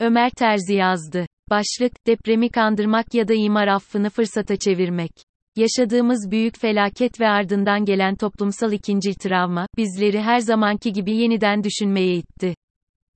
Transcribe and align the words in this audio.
Ömer 0.00 0.30
Terzi 0.30 0.74
yazdı. 0.74 1.26
Başlık, 1.50 2.06
depremi 2.06 2.50
kandırmak 2.50 3.14
ya 3.14 3.28
da 3.28 3.34
imar 3.34 3.68
affını 3.68 4.10
fırsata 4.10 4.56
çevirmek. 4.56 5.10
Yaşadığımız 5.56 6.30
büyük 6.30 6.58
felaket 6.58 7.20
ve 7.20 7.28
ardından 7.28 7.84
gelen 7.84 8.14
toplumsal 8.14 8.72
ikinci 8.72 9.14
travma, 9.14 9.66
bizleri 9.76 10.20
her 10.20 10.38
zamanki 10.38 10.92
gibi 10.92 11.16
yeniden 11.16 11.64
düşünmeye 11.64 12.14
itti. 12.14 12.54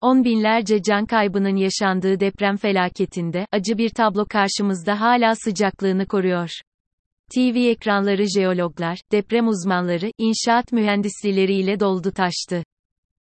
On 0.00 0.24
binlerce 0.24 0.82
can 0.82 1.06
kaybının 1.06 1.56
yaşandığı 1.56 2.20
deprem 2.20 2.56
felaketinde, 2.56 3.46
acı 3.52 3.78
bir 3.78 3.90
tablo 3.90 4.26
karşımızda 4.30 5.00
hala 5.00 5.34
sıcaklığını 5.34 6.06
koruyor. 6.06 6.50
TV 7.34 7.56
ekranları 7.56 8.24
jeologlar, 8.36 8.98
deprem 9.12 9.48
uzmanları, 9.48 10.10
inşaat 10.18 10.72
mühendisleriyle 10.72 11.80
doldu 11.80 12.10
taştı. 12.10 12.62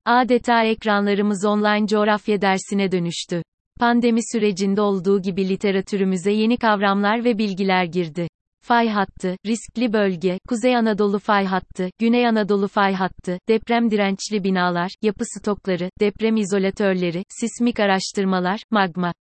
Adeta 0.06 0.64
ekranlarımız 0.64 1.46
online 1.46 1.88
coğrafya 1.88 2.42
dersine 2.42 2.92
dönüştü. 2.92 3.44
Pandemi 3.80 4.20
sürecinde 4.32 4.82
olduğu 4.82 5.22
gibi 5.22 5.50
literatürümüze 5.50 6.32
yeni 6.32 6.58
kavramlar 6.58 7.24
ve 7.24 7.38
bilgiler 7.38 7.86
girdi. 7.86 8.28
Fay 8.66 8.90
hattı, 8.90 9.36
riskli 9.46 9.94
bölge, 9.94 10.40
Kuzey 10.48 10.78
Anadolu 10.78 11.20
fay 11.20 11.46
hattı, 11.46 11.90
Güney 12.00 12.28
Anadolu 12.28 12.68
fay 12.68 12.94
hattı, 12.94 13.40
deprem 13.50 13.92
dirençli 13.92 14.44
binalar, 14.44 14.92
yapı 15.02 15.24
stokları, 15.26 15.90
deprem 16.00 16.38
izolatörleri, 16.38 17.24
sismik 17.30 17.80
araştırmalar, 17.80 18.60
magma. 18.72 19.14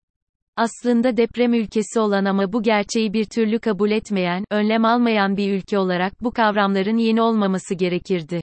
Aslında 0.57 1.17
deprem 1.17 1.55
ülkesi 1.55 2.01
olan 2.01 2.25
ama 2.25 2.53
bu 2.53 2.63
gerçeği 2.63 3.13
bir 3.13 3.25
türlü 3.25 3.59
kabul 3.59 3.91
etmeyen, 3.91 4.45
önlem 4.51 4.85
almayan 4.85 5.37
bir 5.37 5.53
ülke 5.53 5.79
olarak 5.79 6.23
bu 6.23 6.31
kavramların 6.31 6.97
yeni 6.97 7.23
olmaması 7.23 7.75
gerekirdi. 7.75 8.41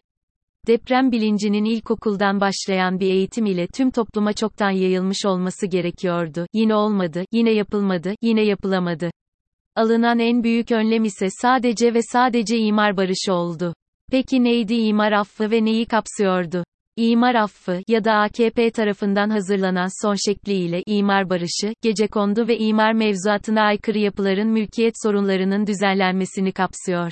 Deprem 0.69 1.11
bilincinin 1.11 1.65
ilkokuldan 1.65 2.39
başlayan 2.41 2.99
bir 2.99 3.11
eğitim 3.11 3.45
ile 3.45 3.67
tüm 3.67 3.91
topluma 3.91 4.33
çoktan 4.33 4.69
yayılmış 4.69 5.25
olması 5.25 5.67
gerekiyordu. 5.67 6.45
Yine 6.53 6.75
olmadı, 6.75 7.25
yine 7.31 7.51
yapılmadı, 7.51 8.13
yine 8.21 8.41
yapılamadı. 8.41 9.11
Alınan 9.75 10.19
en 10.19 10.43
büyük 10.43 10.71
önlem 10.71 11.03
ise 11.03 11.27
sadece 11.29 11.93
ve 11.93 11.99
sadece 12.01 12.57
imar 12.57 12.97
barışı 12.97 13.33
oldu. 13.33 13.73
Peki 14.11 14.43
neydi 14.43 14.73
imar 14.73 15.11
affı 15.11 15.51
ve 15.51 15.65
neyi 15.65 15.85
kapsıyordu? 15.85 16.63
İmar 16.97 17.35
affı 17.35 17.81
ya 17.87 18.03
da 18.03 18.13
AKP 18.13 18.71
tarafından 18.71 19.29
hazırlanan 19.29 20.05
son 20.05 20.15
şekliyle 20.31 20.83
imar 20.85 21.29
barışı, 21.29 21.73
gecekondu 21.81 22.47
ve 22.47 22.57
imar 22.57 22.93
mevzuatına 22.93 23.61
aykırı 23.61 23.97
yapıların 23.97 24.47
mülkiyet 24.47 24.93
sorunlarının 25.03 25.67
düzenlenmesini 25.67 26.51
kapsıyor. 26.51 27.11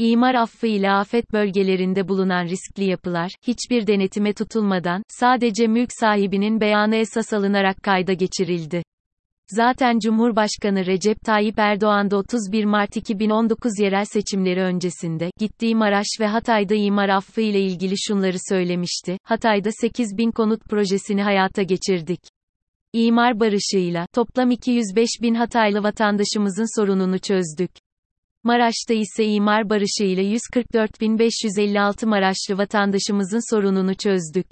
İmar 0.00 0.34
affı 0.34 0.66
ile 0.66 0.90
afet 0.90 1.32
bölgelerinde 1.32 2.08
bulunan 2.08 2.44
riskli 2.44 2.84
yapılar, 2.84 3.30
hiçbir 3.46 3.86
denetime 3.86 4.32
tutulmadan, 4.32 5.02
sadece 5.08 5.66
mülk 5.66 5.88
sahibinin 6.00 6.60
beyanı 6.60 6.96
esas 6.96 7.32
alınarak 7.32 7.82
kayda 7.82 8.12
geçirildi. 8.12 8.82
Zaten 9.50 9.98
Cumhurbaşkanı 9.98 10.86
Recep 10.86 11.20
Tayyip 11.20 11.58
Erdoğan 11.58 12.10
da 12.10 12.16
31 12.16 12.64
Mart 12.64 12.96
2019 12.96 13.78
yerel 13.80 14.04
seçimleri 14.04 14.60
öncesinde, 14.60 15.30
gittiği 15.38 15.74
Maraş 15.74 16.06
ve 16.20 16.26
Hatay'da 16.26 16.74
imar 16.74 17.08
affı 17.08 17.40
ile 17.40 17.60
ilgili 17.60 17.94
şunları 17.98 18.36
söylemişti, 18.48 19.18
Hatay'da 19.22 19.70
8 19.72 20.18
bin 20.18 20.30
konut 20.30 20.64
projesini 20.64 21.22
hayata 21.22 21.62
geçirdik. 21.62 22.20
İmar 22.92 23.40
barışıyla, 23.40 24.06
toplam 24.14 24.50
205 24.50 25.08
bin 25.22 25.34
Hataylı 25.34 25.82
vatandaşımızın 25.82 26.80
sorununu 26.80 27.18
çözdük. 27.18 27.70
Maraş'ta 28.44 28.94
ise 28.94 29.24
imar 29.24 29.70
barışı 29.70 30.04
ile 30.04 30.22
144.556 30.22 32.06
Maraşlı 32.06 32.58
vatandaşımızın 32.58 33.54
sorununu 33.54 33.94
çözdük. 33.94 34.46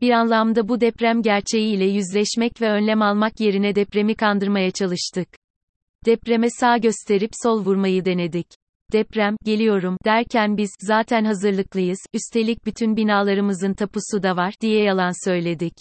Bir 0.00 0.10
anlamda 0.10 0.68
bu 0.68 0.80
deprem 0.80 1.22
gerçeğiyle 1.22 1.84
yüzleşmek 1.84 2.60
ve 2.60 2.70
önlem 2.70 3.02
almak 3.02 3.40
yerine 3.40 3.74
depremi 3.74 4.14
kandırmaya 4.14 4.70
çalıştık. 4.70 5.28
Depreme 6.06 6.50
sağ 6.50 6.76
gösterip 6.76 7.30
sol 7.42 7.64
vurmayı 7.64 8.04
denedik. 8.04 8.46
Deprem, 8.92 9.36
geliyorum, 9.44 9.96
derken 10.04 10.56
biz, 10.56 10.70
zaten 10.80 11.24
hazırlıklıyız, 11.24 11.98
üstelik 12.14 12.66
bütün 12.66 12.96
binalarımızın 12.96 13.74
tapusu 13.74 14.22
da 14.22 14.36
var, 14.36 14.54
diye 14.60 14.82
yalan 14.82 15.28
söyledik. 15.28 15.74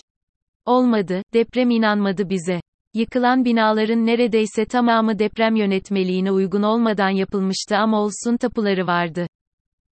Olmadı, 0.65 1.21
deprem 1.33 1.69
inanmadı 1.69 2.29
bize. 2.29 2.61
Yıkılan 2.95 3.45
binaların 3.45 4.05
neredeyse 4.05 4.65
tamamı 4.65 5.19
deprem 5.19 5.55
yönetmeliğine 5.55 6.31
uygun 6.31 6.61
olmadan 6.61 7.09
yapılmıştı 7.09 7.77
ama 7.77 8.01
olsun 8.01 8.37
tapuları 8.37 8.87
vardı. 8.87 9.27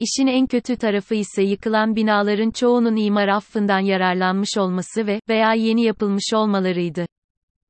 İşin 0.01 0.27
en 0.27 0.47
kötü 0.47 0.77
tarafı 0.77 1.15
ise 1.15 1.43
yıkılan 1.43 1.97
binaların 1.97 2.51
çoğunun 2.51 2.97
imar 2.97 3.29
affından 3.29 3.79
yararlanmış 3.79 4.59
olması 4.59 5.07
ve 5.07 5.21
veya 5.29 5.55
yeni 5.55 5.83
yapılmış 5.83 6.25
olmalarıydı. 6.35 7.07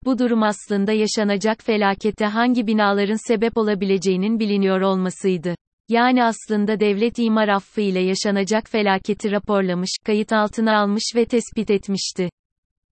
Bu 0.04 0.18
durum 0.18 0.42
aslında 0.42 0.92
yaşanacak 0.92 1.62
felakete 1.62 2.26
hangi 2.26 2.66
binaların 2.66 3.28
sebep 3.28 3.56
olabileceğinin 3.56 4.38
biliniyor 4.38 4.80
olmasıydı. 4.80 5.54
Yani 5.88 6.24
aslında 6.24 6.80
devlet 6.80 7.18
imar 7.18 7.48
affı 7.48 7.80
ile 7.80 8.00
yaşanacak 8.00 8.70
felaketi 8.70 9.30
raporlamış, 9.30 9.90
kayıt 10.04 10.32
altına 10.32 10.78
almış 10.78 11.04
ve 11.16 11.24
tespit 11.24 11.70
etmişti. 11.70 12.28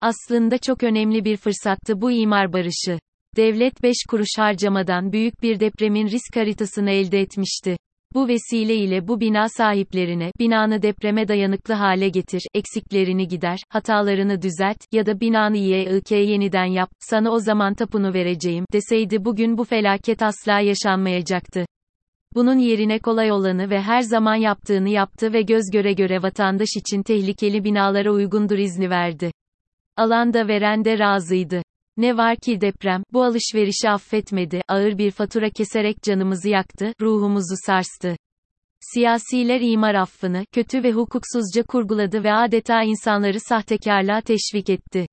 Aslında 0.02 0.58
çok 0.58 0.84
önemli 0.84 1.26
bir 1.26 1.38
fırsattı 1.38 2.02
bu 2.02 2.12
imar 2.12 2.54
barışı. 2.54 3.00
Devlet 3.36 3.84
5 3.84 3.96
kuruş 4.10 4.38
harcamadan 4.38 5.12
büyük 5.12 5.44
bir 5.44 5.60
depremin 5.60 6.08
risk 6.08 6.36
haritasını 6.36 6.92
elde 6.92 7.20
etmişti. 7.20 7.78
Bu 8.14 8.28
vesileyle 8.28 9.08
bu 9.08 9.20
bina 9.20 9.50
sahiplerine, 9.50 10.32
binanı 10.40 10.82
depreme 10.82 11.28
dayanıklı 11.28 11.74
hale 11.74 12.10
getir, 12.10 12.42
eksiklerini 12.54 13.28
gider, 13.28 13.60
hatalarını 13.70 14.42
düzelt, 14.42 14.78
ya 14.92 15.06
da 15.06 15.20
binanı 15.20 15.58
YIK 15.58 16.12
yeniden 16.12 16.66
yap, 16.66 16.90
sana 17.00 17.32
o 17.32 17.40
zaman 17.40 17.74
tapunu 17.74 18.14
vereceğim, 18.14 18.66
deseydi 18.74 19.26
bugün 19.26 19.58
bu 19.58 19.64
felaket 19.64 20.22
asla 20.22 20.60
yaşanmayacaktı. 20.60 21.66
Bunun 22.36 22.58
yerine 22.58 23.00
kolay 23.00 23.32
olanı 23.32 23.70
ve 23.70 23.82
her 23.82 24.02
zaman 24.02 24.36
yaptığını 24.36 24.90
yaptı 24.90 25.34
ve 25.34 25.42
göz 25.42 25.64
göre 25.74 25.94
göre 25.94 26.24
vatandaş 26.24 26.70
için 26.78 27.04
tehlikeli 27.04 27.64
binalara 27.64 28.12
uygundur 28.12 28.58
izni 28.58 28.90
verdi. 28.90 29.32
Alan 30.00 30.34
da 30.34 30.48
veren 30.48 31.00
razıydı. 31.00 31.62
Ne 31.98 32.18
var 32.18 32.36
ki 32.36 32.62
deprem, 32.62 33.04
bu 33.14 33.24
alışverişi 33.24 33.90
affetmedi, 33.90 34.62
ağır 34.68 34.98
bir 34.98 35.12
fatura 35.12 35.50
keserek 35.50 36.04
canımızı 36.04 36.50
yaktı, 36.50 36.94
ruhumuzu 37.02 37.56
sarstı. 37.66 38.16
Siyasiler 38.80 39.62
imar 39.62 39.96
affını, 39.96 40.46
kötü 40.52 40.84
ve 40.84 40.92
hukuksuzca 40.92 41.64
kurguladı 41.64 42.24
ve 42.24 42.34
adeta 42.34 42.84
insanları 42.84 43.40
sahtekarlığa 43.40 44.22
teşvik 44.22 44.70
etti. 44.70 45.08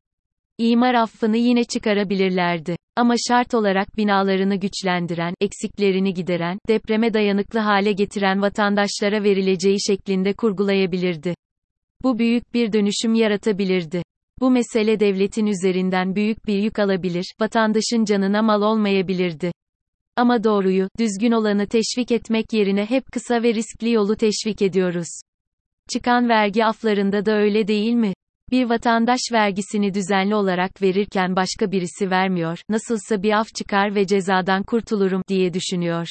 İmar 0.58 0.94
affını 0.94 1.36
yine 1.36 1.64
çıkarabilirlerdi. 1.64 2.76
Ama 2.96 3.14
şart 3.28 3.54
olarak 3.54 3.96
binalarını 3.96 4.56
güçlendiren, 4.56 5.34
eksiklerini 5.41 6.14
gideren, 6.14 6.58
depreme 6.69 7.14
dayanıklı 7.14 7.58
hale 7.58 7.92
getiren 7.92 8.42
vatandaşlara 8.42 9.22
verileceği 9.22 9.76
şeklinde 9.86 10.32
kurgulayabilirdi. 10.32 11.34
Bu 12.02 12.19
büyük 12.19 12.54
bir 12.54 12.72
dönüşüm 12.72 13.14
yaratabilirdi. 13.14 14.02
Bu 14.41 14.50
mesele 14.50 15.00
devletin 15.00 15.47
üzerinden 15.47 16.14
büyük 16.14 16.47
bir 16.47 16.58
yük 16.58 16.78
alabilir, 16.78 17.34
vatandaşın 17.41 18.04
canına 18.04 18.42
mal 18.42 18.62
olmayabilirdi. 18.62 19.52
Ama 20.16 20.44
doğruyu, 20.44 20.88
düzgün 20.98 21.32
olanı 21.32 21.66
teşvik 21.66 22.10
etmek 22.10 22.52
yerine 22.52 22.86
hep 22.86 23.04
kısa 23.12 23.42
ve 23.42 23.54
riskli 23.54 23.91
yolu 23.91 24.16
teşvik 24.16 24.62
ediyoruz. 24.62 25.08
Çıkan 25.92 26.28
vergi 26.28 26.64
aflarında 26.64 27.26
da 27.26 27.32
öyle 27.32 27.69
değil 27.69 27.92
mi? 27.92 28.14
Bir 28.50 28.64
vatandaş 28.64 29.20
vergisini 29.32 29.94
düzenli 29.94 30.34
olarak 30.34 30.82
verirken 30.82 31.36
başka 31.36 31.72
birisi 31.72 32.10
vermiyor, 32.10 32.58
nasılsa 32.69 33.22
bir 33.22 33.32
af 33.32 33.54
çıkar 33.54 33.94
ve 33.94 34.06
cezadan 34.06 34.62
kurtulurum 34.62 35.22
diye 35.28 35.54
düşünüyor. 35.54 36.06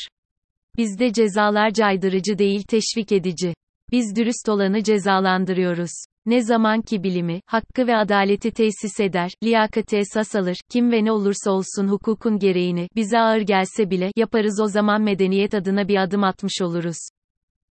Bizde 0.78 1.14
cezalar 1.14 1.72
caydırıcı 1.72 2.38
değil 2.38 2.64
teşvik 2.64 3.12
edici. 3.12 3.54
Biz 3.92 4.16
dürüst 4.16 4.50
olanı 4.50 4.84
cezalandırıyoruz. 4.84 5.92
Ne 6.26 6.42
zaman 6.42 6.82
ki 6.82 7.04
bilimi, 7.04 7.42
hakkı 7.46 7.88
ve 7.88 7.98
adaleti 7.98 8.52
tesis 8.52 9.00
eder, 9.00 9.32
liyakati 9.44 9.98
esas 9.98 10.36
alır, 10.36 10.58
kim 10.70 10.92
ve 10.92 11.06
ne 11.06 11.12
olursa 11.12 11.52
olsun 11.52 11.88
hukukun 11.88 12.40
gereğini, 12.40 12.90
bize 12.96 13.20
ağır 13.20 13.42
gelse 13.42 13.90
bile, 13.90 14.12
yaparız 14.16 14.60
o 14.62 14.68
zaman 14.68 15.02
medeniyet 15.02 15.54
adına 15.54 15.88
bir 15.88 16.04
adım 16.04 16.24
atmış 16.24 16.62
oluruz. 16.62 16.98